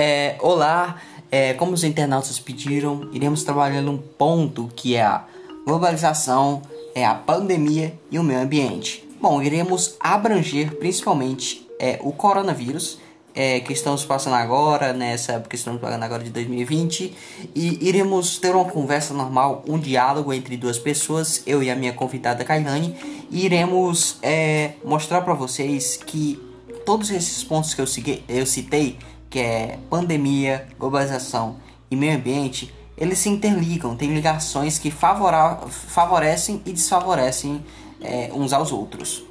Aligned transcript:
É, 0.00 0.36
olá, 0.38 1.02
é, 1.28 1.54
como 1.54 1.72
os 1.72 1.82
internautas 1.82 2.38
pediram, 2.38 3.10
iremos 3.12 3.42
trabalhar 3.42 3.82
num 3.82 3.98
ponto 3.98 4.70
que 4.76 4.94
é 4.94 5.02
a 5.02 5.24
globalização, 5.66 6.62
é 6.94 7.04
a 7.04 7.16
pandemia 7.16 7.98
e 8.08 8.16
o 8.16 8.22
meio 8.22 8.38
ambiente. 8.38 9.04
Bom, 9.20 9.42
iremos 9.42 9.96
abranger 9.98 10.76
principalmente 10.76 11.68
é, 11.80 11.98
o 12.00 12.12
coronavírus, 12.12 13.00
é, 13.34 13.58
que 13.58 13.72
estamos 13.72 14.04
passando 14.04 14.34
agora, 14.34 14.92
nessa 14.92 15.32
época 15.32 15.50
que 15.50 15.56
estamos 15.56 15.80
passando 15.80 16.04
agora 16.04 16.22
de 16.22 16.30
2020, 16.30 17.16
e 17.52 17.88
iremos 17.88 18.38
ter 18.38 18.54
uma 18.54 18.66
conversa 18.66 19.12
normal, 19.12 19.64
um 19.66 19.80
diálogo 19.80 20.32
entre 20.32 20.56
duas 20.56 20.78
pessoas, 20.78 21.42
eu 21.44 21.60
e 21.60 21.72
a 21.72 21.74
minha 21.74 21.92
convidada 21.92 22.44
Kailane, 22.44 22.94
e 23.32 23.44
iremos 23.44 24.18
é, 24.22 24.74
mostrar 24.84 25.22
para 25.22 25.34
vocês 25.34 25.96
que 25.96 26.40
todos 26.86 27.10
esses 27.10 27.42
pontos 27.42 27.74
que 27.74 27.80
eu, 27.80 27.86
eu 28.28 28.46
citei 28.46 28.96
que 29.30 29.38
é 29.38 29.78
pandemia, 29.90 30.66
globalização 30.78 31.56
e 31.90 31.96
meio 31.96 32.16
ambiente, 32.16 32.72
eles 32.96 33.18
se 33.18 33.28
interligam, 33.28 33.96
tem 33.96 34.12
ligações 34.12 34.78
que 34.78 34.90
favorecem 34.90 36.60
e 36.66 36.72
desfavorecem 36.72 37.64
é, 38.00 38.30
uns 38.34 38.52
aos 38.52 38.72
outros. 38.72 39.24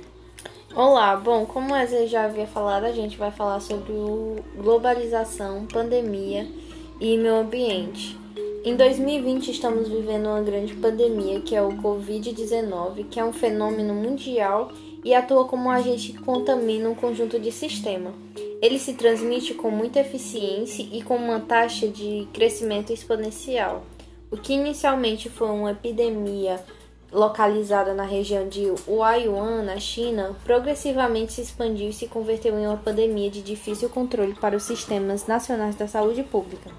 Olá, 0.75 1.15
bom, 1.15 1.45
como 1.45 1.73
a 1.73 1.85
Zé 1.85 2.05
já 2.05 2.25
havia 2.25 2.45
falado, 2.45 2.85
a 2.85 2.91
gente 2.91 3.17
vai 3.17 3.31
falar 3.31 3.59
sobre 3.59 3.93
globalização, 4.55 5.65
pandemia 5.65 6.47
e 7.01 7.17
meio 7.17 7.35
ambiente. 7.35 8.17
Em 8.63 8.75
2020 8.75 9.51
estamos 9.51 9.87
vivendo 9.87 10.27
uma 10.27 10.41
grande 10.41 10.75
pandemia 10.75 11.41
que 11.41 11.55
é 11.55 11.61
o 11.61 11.69
Covid-19, 11.69 13.05
que 13.09 13.19
é 13.19 13.25
um 13.25 13.33
fenômeno 13.33 13.93
mundial 13.93 14.71
e 15.07 15.15
atua 15.15 15.45
como 15.45 15.69
um 15.69 15.71
agente 15.71 16.11
que 16.11 16.19
contamina 16.19 16.89
um 16.89 16.93
conjunto 16.93 17.39
de 17.39 17.49
sistema. 17.49 18.11
Ele 18.61 18.77
se 18.77 18.93
transmite 18.93 19.53
com 19.53 19.71
muita 19.71 20.01
eficiência 20.01 20.85
e 20.91 21.01
com 21.01 21.15
uma 21.15 21.39
taxa 21.39 21.87
de 21.87 22.27
crescimento 22.33 22.91
exponencial. 22.91 23.85
O 24.29 24.35
que 24.35 24.51
inicialmente 24.51 25.29
foi 25.29 25.49
uma 25.49 25.71
epidemia 25.71 26.61
localizada 27.09 27.93
na 27.93 28.03
região 28.03 28.49
de 28.49 28.65
Huaiyuan, 28.85 29.63
na 29.63 29.79
China, 29.79 30.35
progressivamente 30.43 31.31
se 31.31 31.41
expandiu 31.41 31.87
e 31.87 31.93
se 31.93 32.07
converteu 32.07 32.59
em 32.59 32.67
uma 32.67 32.75
pandemia 32.75 33.31
de 33.31 33.41
difícil 33.41 33.87
controle 33.87 34.33
para 34.33 34.57
os 34.57 34.63
sistemas 34.63 35.25
nacionais 35.25 35.75
da 35.75 35.87
saúde 35.87 36.21
pública. 36.21 36.69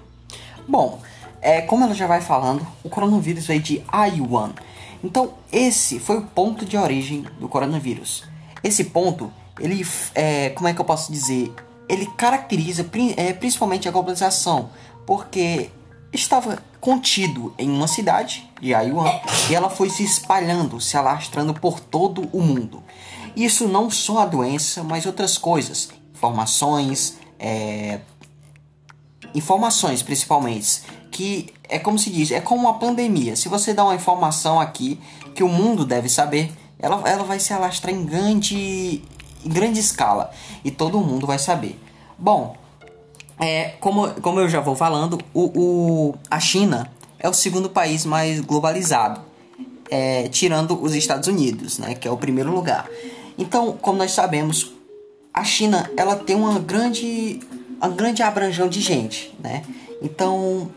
Bom, 0.67 0.99
é, 1.41 1.61
como 1.61 1.83
ela 1.83 1.95
já 1.95 2.05
vai 2.05 2.21
falando, 2.21 2.61
o 2.83 2.89
coronavírus 2.89 3.47
veio 3.47 3.59
de 3.59 3.83
Huaiyuan. 3.91 4.53
Então, 5.03 5.33
esse 5.51 5.99
foi 5.99 6.17
o 6.17 6.23
ponto 6.23 6.65
de 6.65 6.77
origem 6.77 7.25
do 7.39 7.47
coronavírus. 7.47 8.23
Esse 8.63 8.85
ponto, 8.85 9.31
ele, 9.59 9.85
é, 10.13 10.49
como 10.49 10.67
é 10.67 10.73
que 10.73 10.81
eu 10.81 10.85
posso 10.85 11.11
dizer? 11.11 11.53
ele 11.89 12.05
caracteriza 12.15 12.87
é, 13.17 13.33
principalmente 13.33 13.89
a 13.89 13.91
globalização, 13.91 14.69
porque 15.07 15.71
estava 16.13 16.61
contido 16.79 17.53
em 17.57 17.69
uma 17.69 17.87
cidade 17.87 18.47
de 18.61 18.75
Ayuan 18.75 19.11
e 19.49 19.55
ela 19.55 19.69
foi 19.69 19.89
se 19.89 20.03
espalhando, 20.03 20.79
se 20.79 20.95
alastrando 20.95 21.53
por 21.53 21.79
todo 21.79 22.29
o 22.31 22.41
mundo. 22.41 22.83
Isso 23.35 23.67
não 23.67 23.89
só 23.89 24.19
a 24.19 24.25
doença, 24.25 24.83
mas 24.83 25.07
outras 25.07 25.37
coisas, 25.37 25.89
informações, 26.13 27.17
é, 27.39 28.01
informações 29.33 30.03
principalmente, 30.03 30.83
que 31.09 31.51
é 31.69 31.79
como 31.79 31.97
se 31.97 32.09
diz, 32.09 32.31
é 32.31 32.41
como 32.41 32.61
uma 32.61 32.79
pandemia. 32.79 33.35
Se 33.35 33.47
você 33.47 33.73
dá 33.73 33.83
uma 33.83 33.95
informação 33.95 34.59
aqui 34.59 34.99
que 35.35 35.43
o 35.43 35.47
mundo 35.47 35.85
deve 35.85 36.09
saber, 36.09 36.51
ela, 36.79 37.01
ela 37.07 37.23
vai 37.23 37.39
se 37.39 37.53
alastrar 37.53 37.93
em 37.93 38.03
grande 38.03 39.01
em 39.45 39.49
grande 39.49 39.79
escala 39.79 40.31
e 40.63 40.71
todo 40.71 40.99
mundo 40.99 41.25
vai 41.25 41.39
saber. 41.39 41.79
Bom, 42.17 42.57
é, 43.39 43.75
como, 43.79 44.09
como 44.21 44.39
eu 44.39 44.49
já 44.49 44.59
vou 44.59 44.75
falando, 44.75 45.17
o, 45.33 45.45
o, 45.55 46.15
a 46.29 46.39
China 46.39 46.91
é 47.17 47.29
o 47.29 47.33
segundo 47.33 47.69
país 47.69 48.05
mais 48.05 48.41
globalizado, 48.41 49.21
é, 49.89 50.27
tirando 50.27 50.81
os 50.81 50.93
Estados 50.93 51.27
Unidos, 51.27 51.77
né, 51.77 51.95
que 51.95 52.07
é 52.07 52.11
o 52.11 52.17
primeiro 52.17 52.51
lugar. 52.51 52.89
Então, 53.37 53.77
como 53.81 53.97
nós 53.97 54.11
sabemos, 54.11 54.73
a 55.33 55.43
China 55.43 55.89
ela 55.95 56.17
tem 56.17 56.35
uma 56.35 56.59
grande, 56.59 57.39
uma 57.77 57.89
grande 57.89 58.21
abrangão 58.21 58.67
de 58.67 58.81
gente, 58.81 59.33
né? 59.39 59.63
Então, 60.01 60.69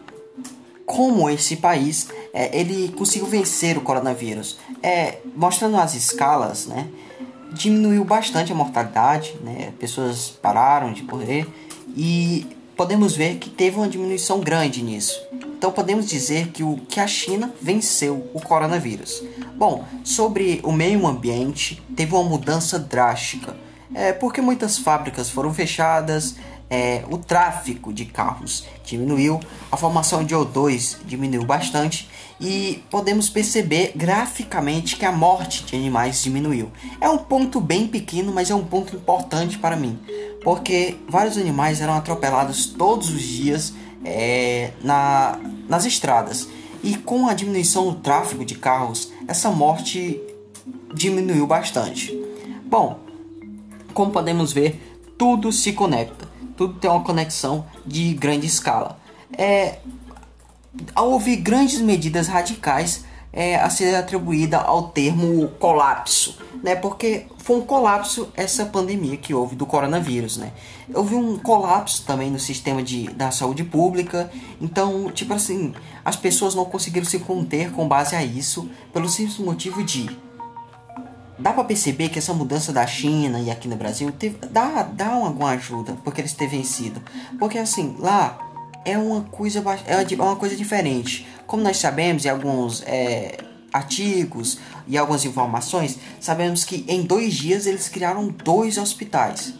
como 0.92 1.30
esse 1.30 1.56
país 1.56 2.08
é, 2.34 2.54
ele 2.54 2.92
conseguiu 2.92 3.26
vencer 3.26 3.78
o 3.78 3.80
coronavírus, 3.80 4.58
é, 4.82 5.20
mostrando 5.34 5.78
as 5.78 5.94
escalas, 5.94 6.66
né? 6.66 6.86
diminuiu 7.50 8.04
bastante 8.04 8.52
a 8.52 8.54
mortalidade, 8.54 9.34
né? 9.42 9.72
pessoas 9.78 10.28
pararam 10.28 10.92
de 10.92 11.02
correr 11.04 11.46
e 11.96 12.46
podemos 12.76 13.16
ver 13.16 13.38
que 13.38 13.48
teve 13.48 13.78
uma 13.78 13.88
diminuição 13.88 14.40
grande 14.40 14.82
nisso. 14.82 15.18
Então 15.32 15.72
podemos 15.72 16.06
dizer 16.06 16.48
que, 16.48 16.62
o, 16.62 16.76
que 16.86 17.00
a 17.00 17.06
China 17.06 17.50
venceu 17.58 18.28
o 18.34 18.40
coronavírus. 18.42 19.22
Bom, 19.56 19.86
sobre 20.04 20.60
o 20.62 20.72
meio 20.72 21.06
ambiente, 21.06 21.82
teve 21.96 22.14
uma 22.14 22.24
mudança 22.24 22.78
drástica, 22.78 23.56
é, 23.94 24.12
porque 24.12 24.42
muitas 24.42 24.76
fábricas 24.76 25.30
foram 25.30 25.54
fechadas, 25.54 26.36
é, 26.72 27.04
o 27.10 27.18
tráfego 27.18 27.92
de 27.92 28.06
carros 28.06 28.64
diminuiu, 28.82 29.38
a 29.70 29.76
formação 29.76 30.24
de 30.24 30.34
O2 30.34 30.96
diminuiu 31.04 31.44
bastante 31.44 32.08
e 32.40 32.82
podemos 32.90 33.28
perceber 33.28 33.92
graficamente 33.94 34.96
que 34.96 35.04
a 35.04 35.12
morte 35.12 35.64
de 35.64 35.76
animais 35.76 36.22
diminuiu. 36.22 36.70
É 36.98 37.10
um 37.10 37.18
ponto 37.18 37.60
bem 37.60 37.86
pequeno, 37.86 38.32
mas 38.32 38.50
é 38.50 38.54
um 38.54 38.64
ponto 38.64 38.96
importante 38.96 39.58
para 39.58 39.76
mim, 39.76 40.00
porque 40.42 40.96
vários 41.06 41.36
animais 41.36 41.82
eram 41.82 41.92
atropelados 41.92 42.64
todos 42.64 43.10
os 43.10 43.20
dias 43.20 43.74
é, 44.02 44.70
na, 44.82 45.38
nas 45.68 45.84
estradas. 45.84 46.48
E 46.82 46.96
com 46.96 47.28
a 47.28 47.34
diminuição 47.34 47.84
do 47.90 47.96
tráfego 47.96 48.46
de 48.46 48.54
carros, 48.54 49.12
essa 49.28 49.50
morte 49.50 50.18
diminuiu 50.94 51.46
bastante. 51.46 52.18
Bom, 52.64 52.98
como 53.92 54.10
podemos 54.10 54.54
ver, 54.54 54.80
tudo 55.18 55.52
se 55.52 55.74
conecta, 55.74 56.31
tudo 56.56 56.74
tem 56.74 56.90
uma 56.90 57.02
conexão 57.02 57.66
de 57.86 58.14
grande 58.14 58.46
escala. 58.46 58.98
É, 59.36 59.78
houve 60.96 61.36
grandes 61.36 61.80
medidas 61.80 62.28
radicais 62.28 63.04
é, 63.32 63.56
a 63.56 63.70
ser 63.70 63.94
atribuída 63.94 64.58
ao 64.58 64.88
termo 64.88 65.48
colapso, 65.58 66.36
né? 66.62 66.76
Porque 66.76 67.26
foi 67.38 67.56
um 67.56 67.62
colapso 67.62 68.28
essa 68.36 68.66
pandemia 68.66 69.16
que 69.16 69.32
houve 69.32 69.56
do 69.56 69.64
coronavírus, 69.64 70.36
né? 70.36 70.52
Houve 70.94 71.14
um 71.14 71.38
colapso 71.38 72.04
também 72.04 72.30
no 72.30 72.38
sistema 72.38 72.82
de, 72.82 73.04
da 73.10 73.30
saúde 73.30 73.64
pública, 73.64 74.30
então, 74.60 75.10
tipo 75.10 75.32
assim, 75.32 75.74
as 76.04 76.14
pessoas 76.14 76.54
não 76.54 76.66
conseguiram 76.66 77.06
se 77.06 77.20
conter 77.20 77.72
com 77.72 77.88
base 77.88 78.14
a 78.14 78.22
isso, 78.22 78.68
pelo 78.92 79.08
simples 79.08 79.38
motivo 79.38 79.82
de 79.82 80.10
dá 81.42 81.52
para 81.52 81.64
perceber 81.64 82.08
que 82.08 82.18
essa 82.18 82.32
mudança 82.32 82.72
da 82.72 82.86
China 82.86 83.40
e 83.40 83.50
aqui 83.50 83.66
no 83.66 83.76
Brasil 83.76 84.12
teve, 84.12 84.38
dá, 84.50 84.84
dá 84.84 85.08
alguma 85.08 85.50
ajuda 85.50 85.96
porque 86.04 86.20
eles 86.20 86.32
terem 86.32 86.58
vencido. 86.58 87.02
Porque 87.38 87.58
assim, 87.58 87.96
lá 87.98 88.38
é 88.84 88.96
uma 88.96 89.22
coisa, 89.22 89.62
é 89.86 90.14
uma 90.22 90.36
coisa 90.36 90.54
diferente. 90.54 91.26
Como 91.46 91.62
nós 91.62 91.78
sabemos 91.78 92.24
em 92.24 92.28
alguns 92.28 92.82
é, 92.86 93.38
artigos 93.72 94.58
e 94.86 94.96
algumas 94.96 95.24
informações, 95.24 95.98
sabemos 96.20 96.64
que 96.64 96.84
em 96.88 97.02
dois 97.02 97.34
dias 97.34 97.66
eles 97.66 97.88
criaram 97.88 98.28
dois 98.28 98.78
hospitais 98.78 99.54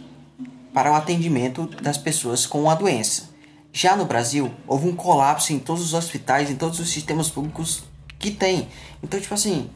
para 0.73 0.91
o 0.91 0.95
atendimento 0.95 1.67
das 1.83 1.99
pessoas 1.99 2.47
com 2.47 2.71
a 2.71 2.75
doença. 2.75 3.31
Já 3.73 3.97
no 3.97 4.05
Brasil, 4.05 4.53
houve 4.67 4.89
um 4.89 4.95
colapso 4.95 5.53
em 5.53 5.59
todos 5.59 5.83
os 5.83 5.95
hospitais, 5.95 6.51
em 6.51 6.57
todos 6.57 6.79
os 6.79 6.91
sistemas 6.91 7.29
públicos 7.29 7.83
que 8.19 8.31
tem. 8.31 8.69
Então, 9.03 9.19
tipo 9.19 9.35
assim, 9.35 9.69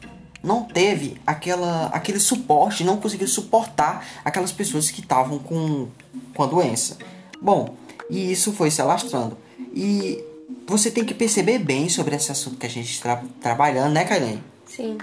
não 0.47 0.63
teve 0.63 1.17
aquela, 1.27 1.87
aquele 1.87 2.19
suporte, 2.19 2.83
não 2.83 2.97
conseguiu 2.97 3.27
suportar 3.27 4.07
aquelas 4.23 4.51
pessoas 4.51 4.89
que 4.89 5.01
estavam 5.01 5.37
com, 5.37 5.87
com 6.33 6.43
a 6.43 6.47
doença. 6.47 6.97
Bom, 7.41 7.75
e 8.09 8.31
isso 8.31 8.53
foi 8.53 8.71
se 8.71 8.81
alastrando. 8.81 9.37
E 9.75 10.23
você 10.65 10.89
tem 10.89 11.03
que 11.03 11.13
perceber 11.13 11.59
bem 11.59 11.89
sobre 11.89 12.15
esse 12.15 12.31
assunto 12.31 12.57
que 12.57 12.65
a 12.65 12.69
gente 12.69 12.91
está 12.91 13.21
trabalhando, 13.41 13.93
né, 13.93 14.05
Kailane? 14.05 14.41
Sim. 14.65 14.97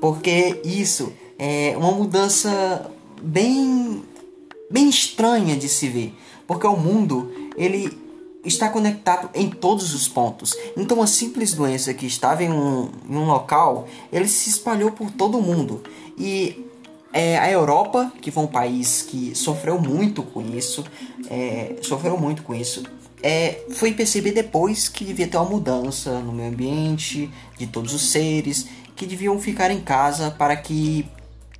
Porque 0.00 0.60
isso 0.64 1.12
é 1.38 1.74
uma 1.76 1.92
mudança 1.92 2.90
bem, 3.22 4.02
bem 4.70 4.88
estranha 4.88 5.56
de 5.56 5.68
se 5.68 5.88
ver. 5.88 6.14
Porque 6.46 6.66
o 6.66 6.76
mundo, 6.76 7.30
ele 7.56 7.96
está 8.44 8.68
conectado 8.68 9.30
em 9.34 9.50
todos 9.50 9.94
os 9.94 10.08
pontos. 10.08 10.54
Então, 10.76 11.02
a 11.02 11.06
simples 11.06 11.54
doença 11.54 11.92
que 11.92 12.06
estava 12.06 12.42
em 12.42 12.50
um, 12.50 12.90
em 13.08 13.16
um 13.16 13.26
local, 13.26 13.88
ele 14.12 14.28
se 14.28 14.48
espalhou 14.50 14.92
por 14.92 15.10
todo 15.10 15.38
o 15.38 15.42
mundo. 15.42 15.82
E 16.16 16.64
é, 17.12 17.38
a 17.38 17.50
Europa, 17.50 18.12
que 18.20 18.30
foi 18.30 18.44
um 18.44 18.48
país 18.48 19.02
que 19.02 19.34
sofreu 19.34 19.80
muito 19.80 20.22
com 20.22 20.40
isso, 20.42 20.84
é, 21.30 21.76
sofreu 21.82 22.18
muito 22.18 22.42
com 22.42 22.54
isso, 22.54 22.82
é, 23.22 23.64
foi 23.70 23.92
perceber 23.92 24.32
depois 24.32 24.88
que 24.88 25.04
devia 25.04 25.26
ter 25.26 25.36
uma 25.36 25.48
mudança 25.48 26.20
no 26.20 26.32
meio 26.32 26.50
ambiente, 26.50 27.30
de 27.58 27.66
todos 27.66 27.92
os 27.92 28.10
seres, 28.10 28.66
que 28.94 29.06
deviam 29.06 29.38
ficar 29.40 29.70
em 29.70 29.80
casa 29.80 30.30
para 30.30 30.56
que 30.56 31.06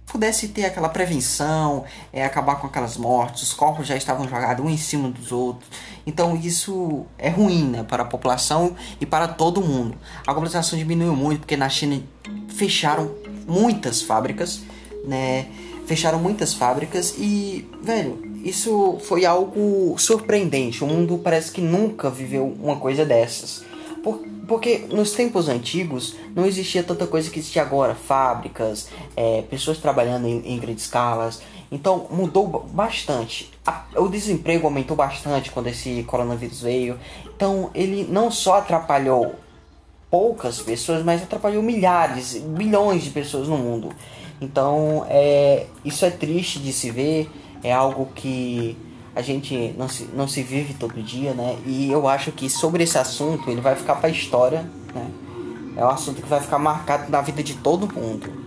pudesse 0.09 0.49
ter 0.49 0.65
aquela 0.65 0.89
prevenção, 0.89 1.85
é, 2.13 2.25
acabar 2.25 2.57
com 2.57 2.67
aquelas 2.67 2.97
mortes, 2.97 3.43
os 3.43 3.53
corpos 3.53 3.87
já 3.87 3.97
estavam 3.97 4.29
jogados 4.29 4.65
um 4.65 4.71
em 4.71 4.77
cima 4.77 5.09
dos 5.11 5.31
outros. 5.31 5.69
Então 6.07 6.35
isso 6.37 7.05
é 7.19 7.29
ruim 7.29 7.65
né, 7.65 7.83
para 7.83 8.03
a 8.03 8.07
população 8.07 8.75
e 9.01 9.07
para 9.07 9.29
todo 9.29 9.61
mundo. 9.61 9.97
A 10.27 10.33
globalização 10.33 10.79
diminuiu 10.79 11.15
muito 11.15 11.41
porque 11.41 11.57
na 11.57 11.69
China 11.69 12.03
fecharam 12.49 13.15
muitas 13.47 14.03
fábricas, 14.03 14.61
né? 15.05 15.47
Fecharam 15.87 16.19
muitas 16.19 16.53
fábricas 16.53 17.15
e, 17.17 17.67
velho, 17.83 18.23
isso 18.45 18.99
foi 19.05 19.25
algo 19.25 19.95
surpreendente. 19.99 20.85
O 20.85 20.87
mundo 20.87 21.19
parece 21.19 21.51
que 21.51 21.63
nunca 21.63 22.11
viveu 22.11 22.55
uma 22.63 22.77
coisa 22.77 23.07
dessas. 23.07 23.65
Por, 24.03 24.23
porque 24.49 24.79
nos 24.91 25.13
tempos 25.13 25.47
antigos 25.47 26.17
não 26.35 26.47
existia 26.47 26.83
tanta 26.83 27.07
coisa 27.07 27.31
que 27.31 27.39
existe 27.39 27.61
agora, 27.61 27.95
fábricas, 27.95 28.89
é, 29.15 29.43
pessoas 29.43 29.77
trabalhando 29.77 30.27
em, 30.27 30.55
em 30.55 30.59
grandes 30.59 30.85
escalas. 30.85 31.43
Então 31.71 32.07
mudou 32.11 32.67
bastante. 32.73 33.53
A, 33.67 33.85
o 33.97 34.09
desemprego 34.09 34.67
aumentou 34.67 34.97
bastante 34.97 35.51
quando 35.51 35.67
esse 35.67 36.03
coronavírus 36.05 36.63
veio. 36.63 36.99
Então 37.37 37.71
ele 37.75 38.09
não 38.11 38.31
só 38.31 38.57
atrapalhou 38.57 39.35
poucas 40.11 40.63
pessoas, 40.63 41.05
mas 41.05 41.23
atrapalhou 41.23 41.63
milhares, 41.63 42.39
bilhões 42.39 43.05
de 43.05 43.11
pessoas 43.11 43.49
no 43.49 43.59
mundo. 43.59 43.91
Então 44.41 45.05
é, 45.11 45.67
isso 45.85 46.07
é 46.07 46.11
triste 46.11 46.59
de 46.59 46.73
se 46.73 46.91
ver, 46.91 47.31
é 47.63 47.71
algo 47.71 48.09
que 48.15 48.79
a 49.19 49.21
gente 49.21 49.75
não 49.77 49.89
se, 49.89 50.09
não 50.15 50.29
se 50.29 50.45
vive 50.45 50.75
todo 50.75 51.03
dia, 51.03 51.35
né? 51.35 51.59
E 51.67 51.91
eu 51.91 52.07
acho 52.07 52.31
que 52.31 52.49
sobre 52.49 52.85
esse 52.85 52.97
assunto 52.97 53.51
ele 53.51 53.61
vai 53.61 53.75
ficar 53.75 53.97
para 53.97 54.07
a 54.07 54.13
história, 54.13 54.63
né? 54.95 55.11
É 55.77 55.85
um 55.85 55.89
assunto 55.89 56.23
que 56.23 56.29
vai 56.29 56.41
ficar 56.41 56.57
marcado 56.57 57.11
na 57.11 57.21
vida 57.21 57.43
de 57.43 57.55
todo 57.55 57.93
mundo. 57.93 58.38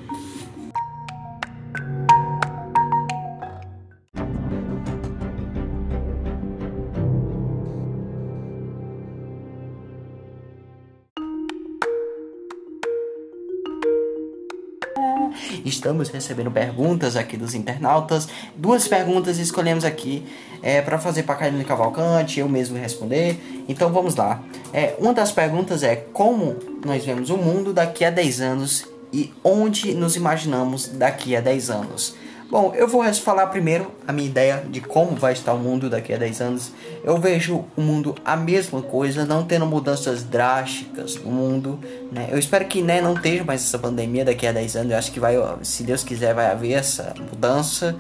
Estamos 15.66 16.10
recebendo 16.10 16.52
perguntas 16.52 17.16
aqui 17.16 17.38
dos 17.38 17.54
internautas. 17.54 18.28
Duas 18.56 18.88
perguntas 18.88 19.38
escolhemos 19.38 19.84
aqui 19.84 20.24
é, 20.62 20.82
para 20.82 21.00
fazer 21.00 21.24
para 21.24 21.36
Karine 21.36 21.64
Cavalcante, 21.64 22.40
eu 22.40 22.48
mesmo 22.50 22.78
responder. 22.78 23.40
Então 23.68 23.92
vamos 23.92 24.16
lá. 24.16 24.42
É, 24.74 24.96
uma 25.00 25.14
das 25.14 25.32
perguntas 25.32 25.84
é 25.84 25.96
como 25.96 26.56
nós 26.86 27.04
vemos 27.04 27.30
o 27.30 27.38
mundo 27.38 27.74
daqui 27.74 28.06
a 28.06 28.10
10 28.10 28.42
anos 28.42 28.86
e 29.14 29.34
onde 29.44 29.94
nos 29.94 30.16
imaginamos 30.16 30.88
daqui 30.88 31.36
a 31.36 31.42
10 31.42 31.70
anos. 31.70 32.16
Bom, 32.52 32.74
eu 32.76 32.86
vou 32.86 33.02
falar 33.14 33.48
primeiro 33.48 33.90
a 34.06 34.12
minha 34.12 34.28
ideia 34.28 34.62
de 34.70 34.82
como 34.82 35.16
vai 35.16 35.32
estar 35.32 35.54
o 35.54 35.58
mundo 35.58 35.90
daqui 35.90 36.14
a 36.14 36.18
10 36.18 36.42
anos. 36.42 36.72
Eu 37.02 37.18
vejo 37.18 37.64
o 37.78 37.82
mundo 37.82 38.14
a 38.26 38.36
mesma 38.36 38.82
coisa, 38.82 39.26
não 39.26 39.46
tendo 39.46 39.66
mudanças 39.66 40.22
drásticas 40.22 41.16
no 41.16 41.32
mundo. 41.32 41.80
Né? 42.12 42.28
Eu 42.30 42.38
espero 42.38 42.66
que 42.66 42.82
né, 42.82 43.00
não 43.00 43.16
tenha 43.16 43.42
mais 43.46 43.62
essa 43.62 43.80
pandemia 43.80 44.26
daqui 44.26 44.46
a 44.46 44.52
10 44.52 44.76
anos. 44.76 44.92
Eu 44.92 44.98
acho 44.98 45.14
que 45.14 45.20
vai, 45.20 45.38
se 45.62 45.84
Deus 45.84 46.04
quiser, 46.04 46.34
vai 46.34 46.48
haver 46.48 46.74
essa 46.74 47.14
mudança. 47.18 47.96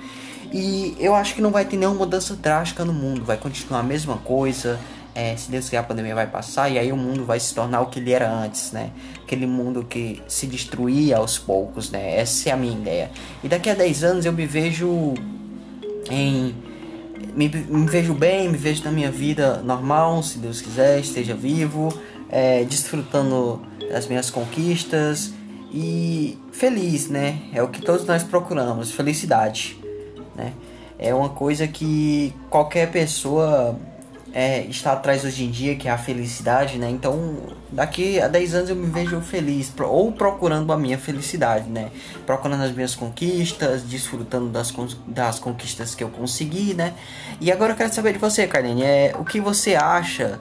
E 0.51 0.97
eu 0.99 1.15
acho 1.15 1.33
que 1.33 1.41
não 1.41 1.51
vai 1.51 1.63
ter 1.63 1.77
nenhuma 1.77 1.99
mudança 1.99 2.35
drástica 2.35 2.83
no 2.83 2.91
mundo. 2.91 3.23
Vai 3.23 3.37
continuar 3.37 3.79
a 3.79 3.83
mesma 3.83 4.17
coisa 4.17 4.77
é, 5.13 5.35
se 5.35 5.51
Deus 5.51 5.65
quiser 5.65 5.77
a 5.77 5.83
pandemia 5.83 6.15
vai 6.15 6.27
passar 6.27 6.69
e 6.69 6.79
aí 6.79 6.91
o 6.91 6.97
mundo 6.97 7.25
vai 7.25 7.39
se 7.39 7.53
tornar 7.53 7.81
o 7.81 7.87
que 7.87 7.99
ele 7.99 8.11
era 8.11 8.31
antes, 8.31 8.71
né? 8.71 8.91
Aquele 9.23 9.45
mundo 9.45 9.83
que 9.83 10.21
se 10.27 10.47
destruía 10.47 11.17
aos 11.17 11.37
poucos, 11.37 11.91
né? 11.91 12.17
Essa 12.17 12.49
é 12.49 12.51
a 12.53 12.57
minha 12.57 12.77
ideia. 12.77 13.11
E 13.43 13.47
daqui 13.47 13.69
a 13.69 13.73
10 13.73 14.03
anos 14.03 14.25
eu 14.25 14.31
me 14.31 14.45
vejo 14.45 15.13
em 16.09 16.55
me, 17.35 17.49
me 17.49 17.85
vejo 17.87 18.13
bem, 18.13 18.49
me 18.49 18.57
vejo 18.57 18.83
na 18.83 18.91
minha 18.91 19.11
vida 19.11 19.61
normal, 19.63 20.23
se 20.23 20.37
Deus 20.37 20.61
quiser, 20.61 20.99
esteja 20.99 21.35
vivo, 21.35 21.93
é, 22.29 22.63
desfrutando 22.63 23.61
das 23.89 24.07
minhas 24.07 24.29
conquistas 24.29 25.33
e 25.73 26.37
feliz, 26.51 27.09
né? 27.09 27.39
É 27.53 27.61
o 27.61 27.67
que 27.67 27.81
todos 27.81 28.05
nós 28.05 28.23
procuramos, 28.23 28.91
felicidade, 28.91 29.77
né? 30.35 30.53
É 30.97 31.13
uma 31.13 31.29
coisa 31.29 31.67
que 31.67 32.33
qualquer 32.49 32.91
pessoa 32.91 33.77
é, 34.33 34.61
está 34.61 34.93
atrás 34.93 35.25
hoje 35.25 35.43
em 35.43 35.51
dia, 35.51 35.75
que 35.75 35.87
é 35.87 35.91
a 35.91 35.97
felicidade, 35.97 36.77
né? 36.77 36.89
Então, 36.89 37.37
daqui 37.69 38.19
a 38.19 38.27
10 38.27 38.55
anos 38.55 38.69
eu 38.69 38.75
me 38.75 38.87
vejo 38.87 39.19
feliz, 39.21 39.71
ou 39.79 40.11
procurando 40.11 40.71
a 40.71 40.77
minha 40.77 40.97
felicidade, 40.97 41.69
né? 41.69 41.91
Procurando 42.25 42.63
as 42.63 42.71
minhas 42.71 42.95
conquistas, 42.95 43.83
desfrutando 43.83 44.49
das, 44.49 44.73
das 45.07 45.39
conquistas 45.39 45.93
que 45.93 46.03
eu 46.03 46.09
consegui, 46.09 46.73
né? 46.73 46.93
E 47.39 47.51
agora 47.51 47.73
eu 47.73 47.77
quero 47.77 47.93
saber 47.93 48.13
de 48.13 48.19
você, 48.19 48.47
Karine, 48.47 48.83
é, 48.83 49.13
o 49.19 49.25
que 49.25 49.41
você 49.41 49.75
acha 49.75 50.39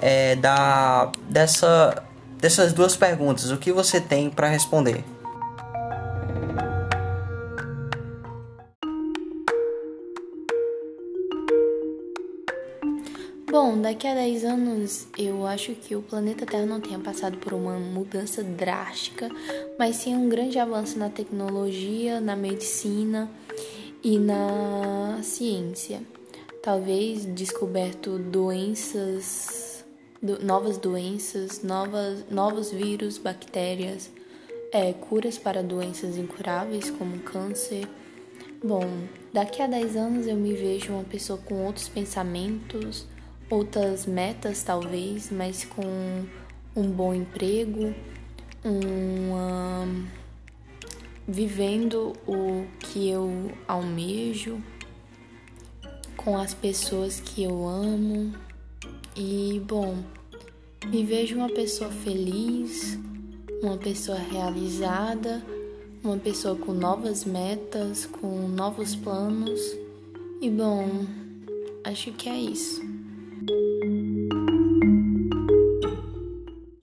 é, 0.00 0.36
da, 0.36 1.10
dessa, 1.28 2.02
dessas 2.38 2.72
duas 2.72 2.94
perguntas? 2.94 3.50
O 3.50 3.56
que 3.56 3.72
você 3.72 4.00
tem 4.00 4.30
para 4.30 4.48
responder? 4.48 5.04
Bom, 13.52 13.82
daqui 13.82 14.06
a 14.06 14.14
10 14.14 14.44
anos 14.46 15.06
eu 15.18 15.46
acho 15.46 15.74
que 15.74 15.94
o 15.94 16.00
planeta 16.00 16.46
Terra 16.46 16.64
não 16.64 16.80
tenha 16.80 16.98
passado 16.98 17.36
por 17.36 17.52
uma 17.52 17.78
mudança 17.78 18.42
drástica, 18.42 19.28
mas 19.78 19.96
sim 19.96 20.14
um 20.14 20.26
grande 20.26 20.58
avanço 20.58 20.98
na 20.98 21.10
tecnologia, 21.10 22.18
na 22.18 22.34
medicina 22.34 23.30
e 24.02 24.18
na 24.18 25.20
ciência. 25.22 26.00
Talvez 26.62 27.26
descoberto 27.26 28.18
doenças, 28.18 29.84
do, 30.22 30.42
novas 30.42 30.78
doenças, 30.78 31.62
novas, 31.62 32.24
novos 32.30 32.70
vírus, 32.70 33.18
bactérias, 33.18 34.10
é, 34.72 34.94
curas 34.94 35.36
para 35.36 35.62
doenças 35.62 36.16
incuráveis 36.16 36.88
como 36.88 37.18
câncer. 37.18 37.86
Bom, 38.64 38.88
daqui 39.30 39.60
a 39.60 39.66
10 39.66 39.94
anos 39.94 40.26
eu 40.26 40.36
me 40.36 40.54
vejo 40.54 40.94
uma 40.94 41.04
pessoa 41.04 41.38
com 41.38 41.66
outros 41.66 41.86
pensamentos 41.86 43.11
outras 43.52 44.06
metas 44.06 44.62
talvez, 44.62 45.30
mas 45.30 45.62
com 45.62 46.24
um 46.74 46.90
bom 46.90 47.12
emprego, 47.12 47.94
um, 48.64 50.06
vivendo 51.28 52.14
o 52.26 52.66
que 52.80 53.10
eu 53.10 53.52
almejo, 53.68 54.58
com 56.16 56.38
as 56.38 56.54
pessoas 56.54 57.20
que 57.20 57.42
eu 57.42 57.68
amo 57.68 58.32
e 59.14 59.60
bom, 59.66 59.98
me 60.86 61.04
vejo 61.04 61.36
uma 61.36 61.50
pessoa 61.50 61.90
feliz, 61.90 62.98
uma 63.62 63.76
pessoa 63.76 64.16
realizada, 64.16 65.44
uma 66.02 66.16
pessoa 66.16 66.56
com 66.56 66.72
novas 66.72 67.26
metas, 67.26 68.06
com 68.06 68.48
novos 68.48 68.96
planos 68.96 69.60
e 70.40 70.48
bom, 70.48 71.04
acho 71.84 72.12
que 72.12 72.30
é 72.30 72.36
isso. 72.36 72.91